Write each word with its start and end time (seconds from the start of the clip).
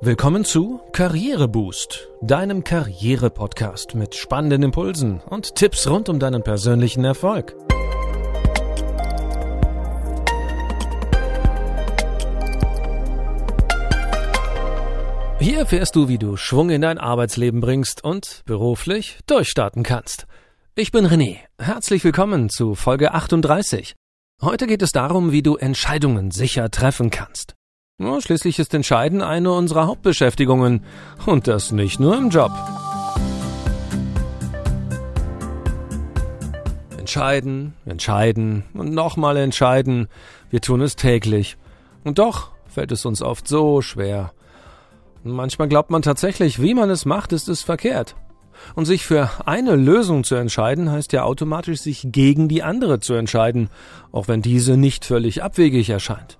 Willkommen 0.00 0.44
zu 0.44 0.80
Karriereboost, 0.92 2.08
deinem 2.22 2.62
Karriere-Podcast 2.62 3.96
mit 3.96 4.14
spannenden 4.14 4.62
Impulsen 4.62 5.20
und 5.28 5.56
Tipps 5.56 5.88
rund 5.88 6.08
um 6.08 6.20
deinen 6.20 6.44
persönlichen 6.44 7.04
Erfolg. 7.04 7.56
Hier 15.40 15.58
erfährst 15.58 15.96
du, 15.96 16.06
wie 16.06 16.18
du 16.18 16.36
Schwung 16.36 16.70
in 16.70 16.82
dein 16.82 16.98
Arbeitsleben 16.98 17.60
bringst 17.60 18.04
und 18.04 18.42
beruflich 18.44 19.18
durchstarten 19.26 19.82
kannst. 19.82 20.28
Ich 20.76 20.92
bin 20.92 21.08
René. 21.08 21.38
Herzlich 21.60 22.04
willkommen 22.04 22.50
zu 22.50 22.76
Folge 22.76 23.14
38. 23.14 23.96
Heute 24.42 24.68
geht 24.68 24.82
es 24.82 24.92
darum, 24.92 25.32
wie 25.32 25.42
du 25.42 25.56
Entscheidungen 25.56 26.30
sicher 26.30 26.70
treffen 26.70 27.10
kannst. 27.10 27.57
Ja, 28.00 28.20
schließlich 28.20 28.60
ist 28.60 28.74
Entscheiden 28.74 29.22
eine 29.22 29.50
unserer 29.50 29.88
Hauptbeschäftigungen. 29.88 30.84
Und 31.26 31.48
das 31.48 31.72
nicht 31.72 31.98
nur 31.98 32.16
im 32.16 32.30
Job. 32.30 32.52
Entscheiden, 36.96 37.74
entscheiden 37.86 38.62
und 38.72 38.92
nochmal 38.92 39.36
entscheiden. 39.38 40.06
Wir 40.48 40.60
tun 40.60 40.80
es 40.80 40.94
täglich. 40.94 41.56
Und 42.04 42.20
doch 42.20 42.52
fällt 42.68 42.92
es 42.92 43.04
uns 43.04 43.20
oft 43.20 43.48
so 43.48 43.82
schwer. 43.82 44.32
manchmal 45.24 45.66
glaubt 45.66 45.90
man 45.90 46.02
tatsächlich, 46.02 46.62
wie 46.62 46.74
man 46.74 46.90
es 46.90 47.04
macht, 47.04 47.32
ist 47.32 47.48
es 47.48 47.62
verkehrt. 47.62 48.14
Und 48.76 48.84
sich 48.84 49.04
für 49.04 49.28
eine 49.44 49.74
Lösung 49.74 50.22
zu 50.22 50.36
entscheiden, 50.36 50.92
heißt 50.92 51.12
ja 51.12 51.24
automatisch, 51.24 51.80
sich 51.80 52.06
gegen 52.12 52.46
die 52.46 52.62
andere 52.62 53.00
zu 53.00 53.14
entscheiden, 53.14 53.70
auch 54.12 54.28
wenn 54.28 54.40
diese 54.40 54.76
nicht 54.76 55.04
völlig 55.04 55.42
abwegig 55.42 55.90
erscheint. 55.90 56.38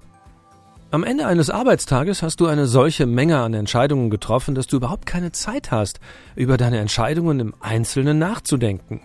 Am 0.90 1.04
Ende 1.04 1.26
eines 1.26 1.50
Arbeitstages 1.50 2.22
hast 2.22 2.40
du 2.40 2.46
eine 2.46 2.66
solche 2.66 3.04
Menge 3.04 3.38
an 3.40 3.52
Entscheidungen 3.52 4.08
getroffen, 4.08 4.54
dass 4.54 4.66
du 4.66 4.76
überhaupt 4.76 5.04
keine 5.04 5.32
Zeit 5.32 5.70
hast, 5.70 6.00
über 6.34 6.56
deine 6.56 6.78
Entscheidungen 6.78 7.40
im 7.40 7.54
Einzelnen 7.60 8.18
nachzudenken. 8.18 9.02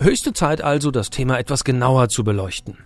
Höchste 0.00 0.32
Zeit 0.34 0.62
also, 0.62 0.92
das 0.92 1.10
Thema 1.10 1.36
etwas 1.38 1.64
genauer 1.64 2.10
zu 2.10 2.22
beleuchten. 2.22 2.78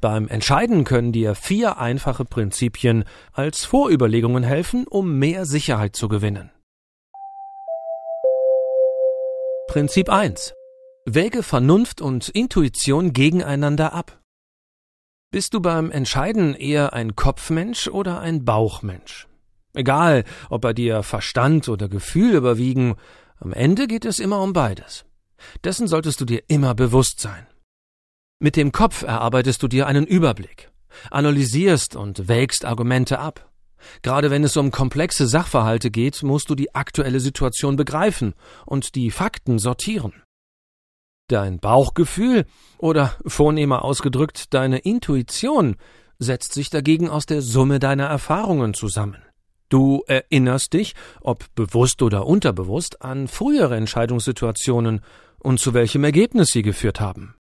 Beim 0.00 0.28
Entscheiden 0.28 0.84
können 0.84 1.10
dir 1.10 1.34
vier 1.34 1.78
einfache 1.78 2.24
Prinzipien 2.24 3.02
als 3.32 3.64
Vorüberlegungen 3.64 4.44
helfen, 4.44 4.86
um 4.86 5.18
mehr 5.18 5.44
Sicherheit 5.44 5.96
zu 5.96 6.06
gewinnen. 6.06 6.52
Prinzip 9.66 10.08
1. 10.08 10.54
Wäge 11.04 11.42
Vernunft 11.42 12.00
und 12.00 12.28
Intuition 12.28 13.12
gegeneinander 13.12 13.92
ab. 13.92 14.19
Bist 15.32 15.54
du 15.54 15.60
beim 15.60 15.92
Entscheiden 15.92 16.56
eher 16.56 16.92
ein 16.92 17.14
Kopfmensch 17.14 17.86
oder 17.86 18.18
ein 18.18 18.44
Bauchmensch? 18.44 19.28
Egal, 19.74 20.24
ob 20.48 20.62
bei 20.62 20.72
dir 20.72 21.04
Verstand 21.04 21.68
oder 21.68 21.88
Gefühl 21.88 22.34
überwiegen, 22.34 22.96
am 23.38 23.52
Ende 23.52 23.86
geht 23.86 24.04
es 24.04 24.18
immer 24.18 24.42
um 24.42 24.52
beides. 24.52 25.04
Dessen 25.62 25.86
solltest 25.86 26.20
du 26.20 26.24
dir 26.24 26.42
immer 26.48 26.74
bewusst 26.74 27.20
sein. 27.20 27.46
Mit 28.40 28.56
dem 28.56 28.72
Kopf 28.72 29.02
erarbeitest 29.02 29.62
du 29.62 29.68
dir 29.68 29.86
einen 29.86 30.04
Überblick, 30.04 30.72
analysierst 31.12 31.94
und 31.94 32.26
wägst 32.26 32.64
Argumente 32.64 33.20
ab. 33.20 33.52
Gerade 34.02 34.32
wenn 34.32 34.42
es 34.42 34.56
um 34.56 34.72
komplexe 34.72 35.28
Sachverhalte 35.28 35.92
geht, 35.92 36.24
musst 36.24 36.50
du 36.50 36.56
die 36.56 36.74
aktuelle 36.74 37.20
Situation 37.20 37.76
begreifen 37.76 38.34
und 38.66 38.96
die 38.96 39.12
Fakten 39.12 39.60
sortieren. 39.60 40.24
Dein 41.30 41.60
Bauchgefühl 41.60 42.44
oder 42.78 43.16
vornehmer 43.24 43.84
ausgedrückt 43.84 44.52
deine 44.52 44.78
Intuition 44.78 45.76
setzt 46.18 46.54
sich 46.54 46.70
dagegen 46.70 47.08
aus 47.08 47.24
der 47.24 47.40
Summe 47.40 47.78
deiner 47.78 48.06
Erfahrungen 48.06 48.74
zusammen. 48.74 49.22
Du 49.68 50.02
erinnerst 50.08 50.72
dich, 50.72 50.96
ob 51.20 51.44
bewusst 51.54 52.02
oder 52.02 52.26
unterbewusst, 52.26 53.02
an 53.02 53.28
frühere 53.28 53.76
Entscheidungssituationen 53.76 55.02
und 55.38 55.60
zu 55.60 55.72
welchem 55.72 56.02
Ergebnis 56.02 56.48
sie 56.48 56.62
geführt 56.62 56.98
haben. 56.98 57.36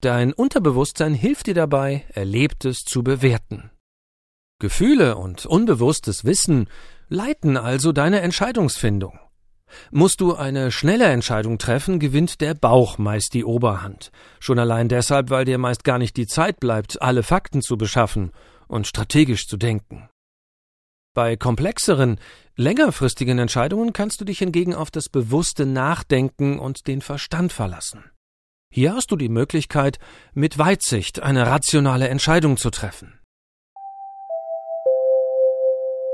Dein 0.00 0.32
Unterbewusstsein 0.32 1.14
hilft 1.14 1.46
dir 1.46 1.54
dabei, 1.54 2.04
Erlebtes 2.12 2.78
zu 2.78 3.04
bewerten. 3.04 3.70
Gefühle 4.58 5.16
und 5.16 5.46
unbewusstes 5.46 6.24
Wissen 6.24 6.68
leiten 7.08 7.56
also 7.56 7.92
deine 7.92 8.22
Entscheidungsfindung. 8.22 9.20
Musst 9.90 10.20
du 10.20 10.34
eine 10.34 10.70
schnelle 10.70 11.06
Entscheidung 11.06 11.58
treffen, 11.58 11.98
gewinnt 11.98 12.40
der 12.40 12.54
Bauch 12.54 12.98
meist 12.98 13.34
die 13.34 13.44
Oberhand. 13.44 14.10
Schon 14.38 14.58
allein 14.58 14.88
deshalb, 14.88 15.30
weil 15.30 15.44
dir 15.44 15.58
meist 15.58 15.84
gar 15.84 15.98
nicht 15.98 16.16
die 16.16 16.26
Zeit 16.26 16.60
bleibt, 16.60 17.00
alle 17.02 17.22
Fakten 17.22 17.62
zu 17.62 17.76
beschaffen 17.76 18.32
und 18.68 18.86
strategisch 18.86 19.46
zu 19.46 19.56
denken. 19.56 20.08
Bei 21.12 21.36
komplexeren, 21.36 22.20
längerfristigen 22.56 23.38
Entscheidungen 23.38 23.92
kannst 23.92 24.20
du 24.20 24.24
dich 24.24 24.38
hingegen 24.38 24.74
auf 24.74 24.90
das 24.90 25.08
bewusste 25.08 25.66
Nachdenken 25.66 26.58
und 26.58 26.86
den 26.86 27.00
Verstand 27.00 27.52
verlassen. 27.52 28.04
Hier 28.72 28.94
hast 28.94 29.10
du 29.10 29.16
die 29.16 29.28
Möglichkeit, 29.28 29.98
mit 30.32 30.56
Weitsicht 30.56 31.20
eine 31.20 31.48
rationale 31.48 32.08
Entscheidung 32.08 32.56
zu 32.56 32.70
treffen. 32.70 33.18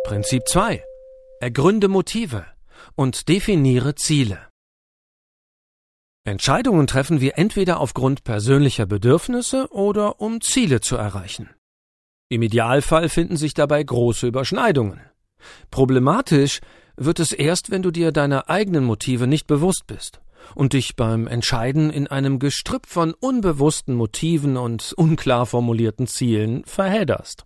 Prinzip 0.05 0.49
2. 0.49 0.83
Ergründe 1.41 1.88
Motive 1.88 2.47
und 2.94 3.28
definiere 3.28 3.94
Ziele. 3.94 4.48
Entscheidungen 6.25 6.88
treffen 6.88 7.20
wir 7.20 7.38
entweder 7.38 7.78
aufgrund 7.78 8.25
persönlicher 8.25 8.84
Bedürfnisse 8.84 9.69
oder 9.70 10.20
um 10.20 10.41
Ziele 10.41 10.81
zu 10.81 10.97
erreichen. 10.97 11.50
Im 12.28 12.42
Idealfall 12.42 13.09
finden 13.09 13.37
sich 13.37 13.54
dabei 13.54 13.82
große 13.82 14.26
Überschneidungen. 14.26 15.00
Problematisch 15.70 16.60
wird 16.97 17.20
es 17.20 17.31
erst, 17.31 17.70
wenn 17.70 17.82
du 17.82 17.92
dir 17.92 18.10
deiner 18.10 18.50
eigenen 18.50 18.84
Motive 18.84 19.28
nicht 19.28 19.47
bewusst 19.47 19.87
bist 19.87 20.20
und 20.54 20.72
dich 20.72 20.97
beim 20.97 21.28
Entscheiden 21.28 21.91
in 21.91 22.08
einem 22.08 22.41
Gestrüpp 22.41 22.87
von 22.87 23.14
unbewussten 23.14 23.94
Motiven 23.94 24.56
und 24.56 24.94
unklar 24.97 25.47
formulierten 25.47 26.08
Zielen 26.08 26.64
verhedderst. 26.64 27.46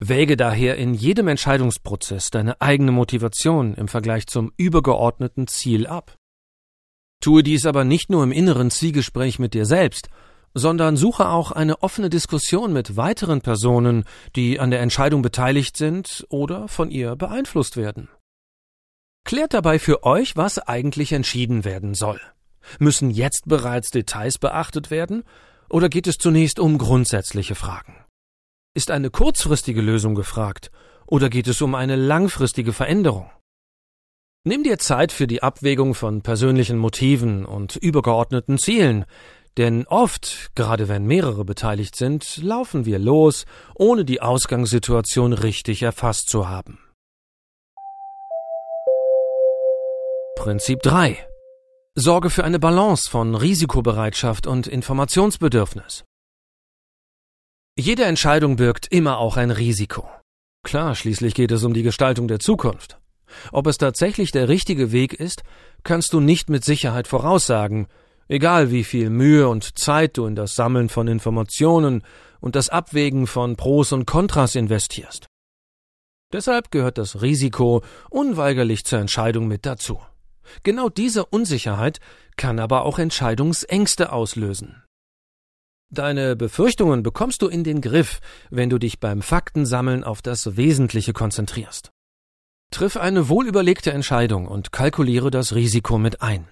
Wäge 0.00 0.36
daher 0.36 0.76
in 0.76 0.94
jedem 0.94 1.28
Entscheidungsprozess 1.28 2.30
deine 2.30 2.60
eigene 2.60 2.92
Motivation 2.92 3.74
im 3.74 3.88
Vergleich 3.88 4.26
zum 4.26 4.52
übergeordneten 4.56 5.46
Ziel 5.46 5.86
ab. 5.86 6.16
Tue 7.20 7.42
dies 7.42 7.64
aber 7.64 7.84
nicht 7.84 8.10
nur 8.10 8.22
im 8.22 8.32
inneren 8.32 8.70
Zielgespräch 8.70 9.38
mit 9.38 9.54
dir 9.54 9.64
selbst, 9.64 10.08
sondern 10.52 10.96
suche 10.96 11.28
auch 11.28 11.52
eine 11.52 11.82
offene 11.82 12.10
Diskussion 12.10 12.72
mit 12.72 12.96
weiteren 12.96 13.40
Personen, 13.40 14.04
die 14.36 14.60
an 14.60 14.70
der 14.70 14.80
Entscheidung 14.80 15.22
beteiligt 15.22 15.76
sind 15.76 16.26
oder 16.28 16.68
von 16.68 16.90
ihr 16.90 17.16
beeinflusst 17.16 17.76
werden. 17.76 18.08
Klärt 19.24 19.54
dabei 19.54 19.78
für 19.78 20.04
euch, 20.04 20.36
was 20.36 20.58
eigentlich 20.58 21.12
entschieden 21.12 21.64
werden 21.64 21.94
soll. 21.94 22.20
Müssen 22.78 23.10
jetzt 23.10 23.44
bereits 23.46 23.90
Details 23.90 24.38
beachtet 24.38 24.90
werden, 24.90 25.24
oder 25.70 25.88
geht 25.88 26.06
es 26.06 26.16
zunächst 26.16 26.60
um 26.60 26.78
grundsätzliche 26.78 27.54
Fragen? 27.54 28.03
Ist 28.76 28.90
eine 28.90 29.10
kurzfristige 29.10 29.80
Lösung 29.80 30.16
gefragt 30.16 30.72
oder 31.06 31.30
geht 31.30 31.46
es 31.46 31.62
um 31.62 31.76
eine 31.76 31.94
langfristige 31.94 32.72
Veränderung? 32.72 33.30
Nimm 34.42 34.64
dir 34.64 34.78
Zeit 34.78 35.12
für 35.12 35.28
die 35.28 35.44
Abwägung 35.44 35.94
von 35.94 36.22
persönlichen 36.22 36.76
Motiven 36.76 37.46
und 37.46 37.76
übergeordneten 37.76 38.58
Zielen, 38.58 39.04
denn 39.56 39.86
oft, 39.86 40.50
gerade 40.56 40.88
wenn 40.88 41.06
mehrere 41.06 41.44
beteiligt 41.44 41.94
sind, 41.94 42.38
laufen 42.38 42.84
wir 42.84 42.98
los, 42.98 43.46
ohne 43.76 44.04
die 44.04 44.20
Ausgangssituation 44.20 45.32
richtig 45.34 45.82
erfasst 45.82 46.28
zu 46.28 46.48
haben. 46.48 46.80
Prinzip 50.36 50.82
3. 50.82 51.16
Sorge 51.94 52.28
für 52.28 52.42
eine 52.42 52.58
Balance 52.58 53.08
von 53.08 53.36
Risikobereitschaft 53.36 54.48
und 54.48 54.66
Informationsbedürfnis. 54.66 56.04
Jede 57.76 58.04
Entscheidung 58.04 58.54
birgt 58.54 58.86
immer 58.92 59.18
auch 59.18 59.36
ein 59.36 59.50
Risiko. 59.50 60.08
Klar, 60.62 60.94
schließlich 60.94 61.34
geht 61.34 61.50
es 61.50 61.64
um 61.64 61.74
die 61.74 61.82
Gestaltung 61.82 62.28
der 62.28 62.38
Zukunft. 62.38 63.00
Ob 63.50 63.66
es 63.66 63.78
tatsächlich 63.78 64.30
der 64.30 64.48
richtige 64.48 64.92
Weg 64.92 65.12
ist, 65.12 65.42
kannst 65.82 66.12
du 66.12 66.20
nicht 66.20 66.48
mit 66.48 66.64
Sicherheit 66.64 67.08
voraussagen, 67.08 67.88
egal 68.28 68.70
wie 68.70 68.84
viel 68.84 69.10
Mühe 69.10 69.48
und 69.48 69.76
Zeit 69.76 70.16
du 70.16 70.26
in 70.26 70.36
das 70.36 70.54
Sammeln 70.54 70.88
von 70.88 71.08
Informationen 71.08 72.04
und 72.38 72.54
das 72.54 72.68
Abwägen 72.68 73.26
von 73.26 73.56
Pros 73.56 73.90
und 73.90 74.06
Kontras 74.06 74.54
investierst. 74.54 75.26
Deshalb 76.32 76.70
gehört 76.70 76.96
das 76.96 77.22
Risiko 77.22 77.82
unweigerlich 78.08 78.84
zur 78.84 79.00
Entscheidung 79.00 79.48
mit 79.48 79.66
dazu. 79.66 80.00
Genau 80.62 80.88
diese 80.90 81.26
Unsicherheit 81.26 81.98
kann 82.36 82.60
aber 82.60 82.84
auch 82.84 83.00
Entscheidungsängste 83.00 84.12
auslösen. 84.12 84.83
Deine 85.94 86.34
Befürchtungen 86.34 87.04
bekommst 87.04 87.40
du 87.40 87.46
in 87.46 87.62
den 87.62 87.80
Griff, 87.80 88.20
wenn 88.50 88.68
du 88.68 88.78
dich 88.78 88.98
beim 88.98 89.22
Faktensammeln 89.22 90.02
auf 90.02 90.22
das 90.22 90.56
Wesentliche 90.56 91.12
konzentrierst. 91.12 91.92
Triff 92.72 92.96
eine 92.96 93.28
wohlüberlegte 93.28 93.92
Entscheidung 93.92 94.48
und 94.48 94.72
kalkuliere 94.72 95.30
das 95.30 95.54
Risiko 95.54 95.96
mit 95.96 96.20
ein. 96.20 96.48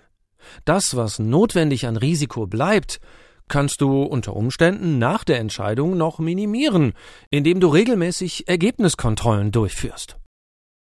Das, 0.64 0.94
was 0.94 1.18
notwendig 1.18 1.88
an 1.88 1.96
Risiko 1.96 2.46
bleibt, 2.46 3.00
kannst 3.48 3.80
du 3.80 4.02
unter 4.02 4.36
Umständen 4.36 4.98
nach 4.98 5.24
der 5.24 5.40
Entscheidung 5.40 5.96
noch 5.96 6.20
minimieren, 6.20 6.92
indem 7.30 7.58
du 7.58 7.66
regelmäßig 7.66 8.46
Ergebniskontrollen 8.46 9.50
durchführst. 9.50 10.18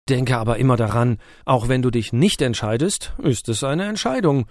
Denke 0.09 0.35
aber 0.35 0.57
immer 0.57 0.77
daran, 0.77 1.19
auch 1.45 1.67
wenn 1.67 1.83
du 1.83 1.91
dich 1.91 2.11
nicht 2.11 2.41
entscheidest, 2.41 3.13
ist 3.21 3.49
es 3.49 3.63
eine 3.63 3.85
Entscheidung. 3.85 4.47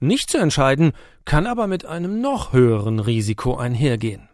Nicht 0.00 0.30
zu 0.30 0.38
entscheiden 0.38 0.92
kann 1.26 1.46
aber 1.46 1.66
mit 1.66 1.84
einem 1.84 2.22
noch 2.22 2.54
höheren 2.54 3.00
Risiko 3.00 3.56
einhergehen. 3.56 4.30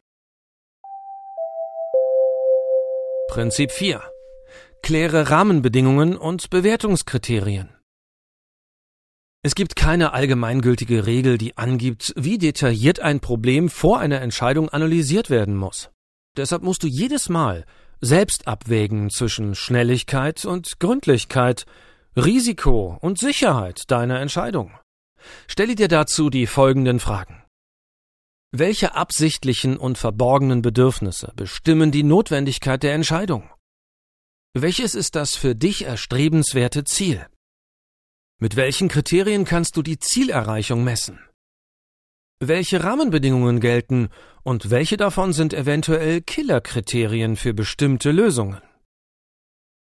Prinzip 3.28 3.72
4. 3.72 4.00
Kläre 4.82 5.28
Rahmenbedingungen 5.30 6.16
und 6.16 6.48
Bewertungskriterien. 6.50 7.70
Es 9.42 9.56
gibt 9.56 9.74
keine 9.74 10.12
allgemeingültige 10.12 11.06
Regel, 11.06 11.36
die 11.36 11.56
angibt, 11.58 12.12
wie 12.16 12.38
detailliert 12.38 13.00
ein 13.00 13.20
Problem 13.20 13.68
vor 13.68 13.98
einer 13.98 14.20
Entscheidung 14.20 14.68
analysiert 14.68 15.30
werden 15.30 15.56
muss. 15.56 15.90
Deshalb 16.36 16.62
musst 16.62 16.84
du 16.84 16.86
jedes 16.86 17.28
Mal 17.28 17.64
selbst 18.00 18.46
abwägen 18.46 19.10
zwischen 19.10 19.56
Schnelligkeit 19.56 20.44
und 20.44 20.78
Gründlichkeit, 20.78 21.66
Risiko 22.16 22.98
und 23.00 23.18
Sicherheit 23.18 23.90
deiner 23.90 24.20
Entscheidung. 24.20 24.70
Stelle 25.48 25.74
dir 25.74 25.88
dazu 25.88 26.30
die 26.30 26.46
folgenden 26.46 27.00
Fragen. 27.00 27.42
Welche 28.52 28.94
absichtlichen 28.94 29.76
und 29.76 29.98
verborgenen 29.98 30.62
Bedürfnisse 30.62 31.32
bestimmen 31.36 31.90
die 31.90 32.02
Notwendigkeit 32.02 32.82
der 32.82 32.94
Entscheidung? 32.94 33.50
Welches 34.54 34.94
ist 34.94 35.16
das 35.16 35.36
für 35.36 35.54
dich 35.54 35.84
erstrebenswerte 35.84 36.84
Ziel? 36.84 37.26
Mit 38.38 38.56
welchen 38.56 38.88
Kriterien 38.88 39.44
kannst 39.44 39.76
du 39.76 39.82
die 39.82 39.98
Zielerreichung 39.98 40.84
messen? 40.84 41.18
Welche 42.38 42.84
Rahmenbedingungen 42.84 43.60
gelten 43.60 44.08
und 44.42 44.70
welche 44.70 44.96
davon 44.96 45.32
sind 45.32 45.54
eventuell 45.54 46.20
Killerkriterien 46.20 47.36
für 47.36 47.54
bestimmte 47.54 48.10
Lösungen? 48.12 48.60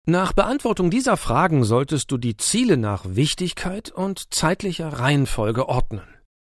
Nach 0.07 0.33
Beantwortung 0.33 0.91
dieser 0.91 1.17
Fragen 1.17 1.63
solltest 1.63 2.11
du 2.11 2.19
die 2.19 2.37
Ziele 2.37 2.77
nach 2.77 3.05
Wichtigkeit 3.07 3.93
und 3.93 4.35
zeitlicher 4.35 4.89
Reihenfolge 4.89 5.69
ordnen. 5.69 6.03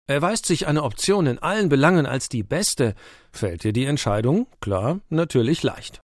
Erweist 0.07 0.47
sich 0.47 0.65
eine 0.65 0.81
Option 0.81 1.27
in 1.27 1.37
allen 1.37 1.69
Belangen 1.69 2.07
als 2.07 2.27
die 2.27 2.41
beste, 2.41 2.95
fällt 3.31 3.63
dir 3.63 3.71
die 3.71 3.85
Entscheidung, 3.85 4.47
klar, 4.61 4.99
natürlich 5.09 5.61
leicht. 5.61 6.01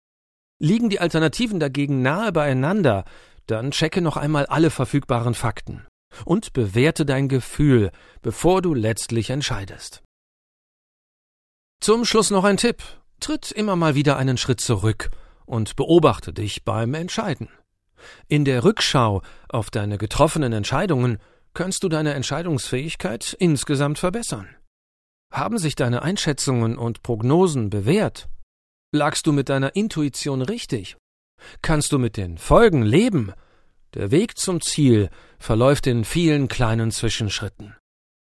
Liegen 0.60 0.90
die 0.90 0.98
Alternativen 0.98 1.60
dagegen 1.60 2.02
nahe 2.02 2.32
beieinander, 2.32 3.04
dann 3.46 3.70
checke 3.70 4.00
noch 4.00 4.16
einmal 4.16 4.46
alle 4.46 4.70
verfügbaren 4.70 5.34
Fakten 5.34 5.86
und 6.24 6.52
bewerte 6.52 7.06
dein 7.06 7.28
Gefühl, 7.28 7.92
bevor 8.20 8.62
du 8.62 8.74
letztlich 8.74 9.30
entscheidest. 9.30 10.02
Zum 11.80 12.04
Schluss 12.04 12.32
noch 12.32 12.42
ein 12.42 12.56
Tipp. 12.56 12.82
Tritt 13.20 13.52
immer 13.52 13.76
mal 13.76 13.94
wieder 13.94 14.16
einen 14.16 14.38
Schritt 14.38 14.60
zurück 14.60 15.10
und 15.48 15.76
beobachte 15.76 16.32
dich 16.32 16.64
beim 16.64 16.94
Entscheiden. 16.94 17.48
In 18.28 18.44
der 18.44 18.62
Rückschau 18.62 19.22
auf 19.48 19.70
deine 19.70 19.98
getroffenen 19.98 20.52
Entscheidungen 20.52 21.18
kannst 21.54 21.82
du 21.82 21.88
deine 21.88 22.14
Entscheidungsfähigkeit 22.14 23.34
insgesamt 23.38 23.98
verbessern. 23.98 24.48
Haben 25.32 25.58
sich 25.58 25.74
deine 25.74 26.02
Einschätzungen 26.02 26.78
und 26.78 27.02
Prognosen 27.02 27.70
bewährt? 27.70 28.28
Lagst 28.92 29.26
du 29.26 29.32
mit 29.32 29.48
deiner 29.48 29.74
Intuition 29.74 30.42
richtig? 30.42 30.96
Kannst 31.60 31.92
du 31.92 31.98
mit 31.98 32.16
den 32.16 32.38
Folgen 32.38 32.82
leben 32.82 33.32
der 33.94 34.10
Weg 34.10 34.38
zum 34.38 34.60
Ziel 34.60 35.08
verläuft 35.38 35.86
in 35.86 36.04
vielen 36.04 36.48
kleinen 36.48 36.90
Zwischenschritten. 36.90 37.74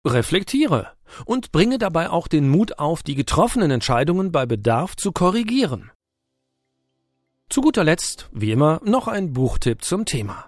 Reflektiere 0.07 0.93
und 1.25 1.51
bringe 1.51 1.77
dabei 1.77 2.09
auch 2.09 2.27
den 2.27 2.49
Mut 2.49 2.79
auf, 2.79 3.03
die 3.03 3.15
getroffenen 3.15 3.69
Entscheidungen 3.69 4.31
bei 4.31 4.45
Bedarf 4.45 4.95
zu 4.95 5.11
korrigieren. 5.11 5.91
Zu 7.51 7.59
guter 7.59 7.83
Letzt, 7.83 8.29
wie 8.31 8.53
immer, 8.53 8.79
noch 8.85 9.09
ein 9.09 9.33
Buchtipp 9.33 9.83
zum 9.83 10.05
Thema. 10.05 10.45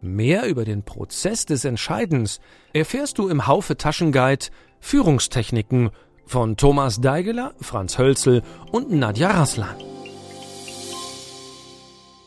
Mehr 0.00 0.48
über 0.48 0.64
den 0.64 0.82
Prozess 0.82 1.46
des 1.46 1.64
Entscheidens 1.64 2.40
erfährst 2.72 3.18
du 3.18 3.28
im 3.28 3.46
Haufe 3.46 3.76
Taschenguide 3.76 4.46
Führungstechniken 4.80 5.90
von 6.26 6.56
Thomas 6.56 7.00
Deigeler, 7.00 7.54
Franz 7.60 7.96
Hölzel 7.96 8.42
und 8.72 8.90
Nadja 8.90 9.30
Raslan. 9.30 9.76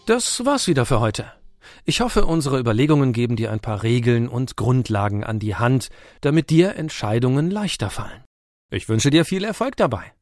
Das 0.06 0.46
war's 0.46 0.68
wieder 0.68 0.86
für 0.86 1.02
heute. 1.02 1.26
Ich 1.84 2.00
hoffe, 2.00 2.26
unsere 2.26 2.58
Überlegungen 2.58 3.12
geben 3.12 3.36
dir 3.36 3.52
ein 3.52 3.60
paar 3.60 3.84
Regeln 3.84 4.30
und 4.30 4.56
Grundlagen 4.56 5.26
an 5.26 5.40
die 5.40 5.56
Hand, 5.56 5.90
damit 6.22 6.50
dir 6.50 6.78
Entscheidungen 6.78 7.52
leichter 7.52 7.90
fallen. 7.90 8.24
Ich 8.72 8.88
wünsche 8.88 9.10
dir 9.10 9.26
viel 9.26 9.44
Erfolg 9.44 9.76
dabei. 9.76 10.15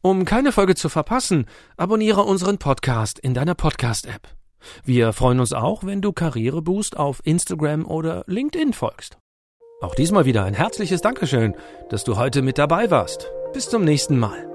Um 0.00 0.24
keine 0.24 0.52
Folge 0.52 0.74
zu 0.74 0.88
verpassen, 0.88 1.46
abonniere 1.76 2.22
unseren 2.22 2.58
Podcast 2.58 3.18
in 3.18 3.34
deiner 3.34 3.54
Podcast-App. 3.54 4.28
Wir 4.84 5.12
freuen 5.12 5.40
uns 5.40 5.52
auch, 5.52 5.84
wenn 5.84 6.02
du 6.02 6.12
Karriereboost 6.12 6.96
auf 6.96 7.20
Instagram 7.24 7.86
oder 7.86 8.24
LinkedIn 8.26 8.72
folgst. 8.72 9.18
Auch 9.80 9.94
diesmal 9.94 10.24
wieder 10.24 10.44
ein 10.44 10.54
herzliches 10.54 11.00
Dankeschön, 11.00 11.54
dass 11.88 12.04
du 12.04 12.16
heute 12.16 12.42
mit 12.42 12.58
dabei 12.58 12.90
warst. 12.90 13.30
Bis 13.52 13.68
zum 13.68 13.84
nächsten 13.84 14.18
Mal. 14.18 14.48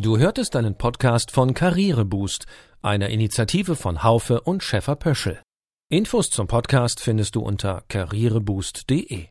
Du 0.00 0.16
hörtest 0.16 0.54
einen 0.54 0.76
Podcast 0.76 1.32
von 1.32 1.54
Karriereboost, 1.54 2.46
einer 2.82 3.08
Initiative 3.08 3.74
von 3.74 4.04
Haufe 4.04 4.40
und 4.40 4.62
Schäfer 4.62 4.94
Pöschel. 4.94 5.40
Infos 5.90 6.28
zum 6.28 6.46
Podcast 6.46 7.00
findest 7.00 7.34
du 7.34 7.40
unter 7.40 7.82
karriereboost.de. 7.88 9.24